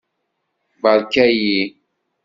Beṛka-iyi. 0.81 1.63